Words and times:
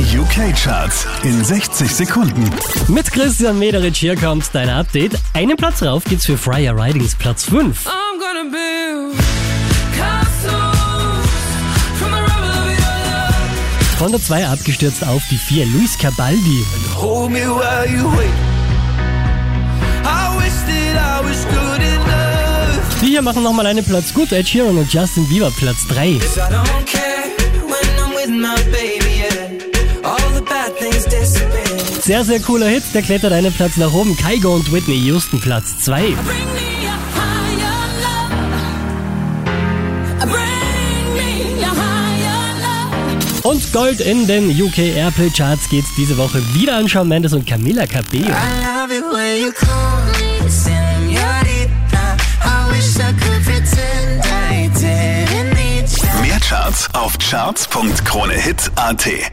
Die 0.00 0.18
UK-Charts 0.18 1.06
in 1.24 1.44
60 1.44 1.94
Sekunden. 1.94 2.48
Mit 2.88 3.12
Christian 3.12 3.58
Mederich 3.58 3.98
hier 3.98 4.16
kommt 4.16 4.48
dein 4.54 4.70
Update. 4.70 5.12
Einen 5.34 5.58
Platz 5.58 5.82
rauf 5.82 6.04
geht's 6.04 6.24
für 6.24 6.38
Fryer 6.38 6.74
Ridings 6.74 7.14
Platz 7.14 7.44
5. 7.44 7.86
I'm 7.86 8.18
gonna 8.18 8.44
build 8.50 9.18
castles 9.94 11.28
from 11.98 12.12
the 12.12 12.16
rubble 12.16 12.48
of 12.48 12.70
your 12.70 12.96
love. 13.10 13.98
Von 13.98 14.12
der 14.12 14.22
2 14.22 14.46
abgestürzt 14.46 15.06
auf 15.06 15.20
die 15.30 15.36
4 15.36 15.66
Luis 15.66 15.98
Cabaldi. 15.98 16.64
Die 23.02 23.06
hier 23.06 23.20
machen 23.20 23.42
nochmal 23.42 23.66
einen 23.66 23.84
Platz 23.84 24.14
gut. 24.14 24.32
Ed 24.32 24.48
Sheeran 24.48 24.78
und 24.78 24.90
Justin 24.90 25.28
Bieber 25.28 25.50
Platz 25.50 25.86
3. 25.88 26.18
Sehr, 32.10 32.24
sehr 32.24 32.40
cooler 32.40 32.66
Hit. 32.66 32.82
Der 32.92 33.02
klettert 33.02 33.32
einen 33.32 33.52
Platz 33.52 33.76
nach 33.76 33.92
oben. 33.92 34.16
Kygo 34.16 34.56
und 34.56 34.72
Whitney 34.72 34.96
Houston 34.96 35.38
Platz 35.38 35.78
2. 35.78 36.00
Bring 36.00 36.16
me 36.16 36.24
a 36.84 36.98
higher 37.14 37.86
love. 38.02 38.34
Bring 40.26 41.14
me 41.14 41.62
a 41.64 41.70
higher 41.70 42.58
love. 42.58 43.48
Und 43.48 43.72
Gold 43.72 44.00
in 44.00 44.26
den 44.26 44.50
UK 44.50 44.78
Airplay 44.96 45.30
Charts 45.30 45.68
geht's 45.68 45.94
diese 45.96 46.18
Woche 46.18 46.42
wieder 46.52 46.78
an 46.78 46.88
Shawn 46.88 47.06
Mendes 47.06 47.32
und 47.32 47.46
Camila 47.46 47.86
Cabello. 47.86 48.34
Mehr 56.22 56.40
Charts 56.40 56.88
auf 56.92 57.16
charts.kronehit.at. 57.18 59.30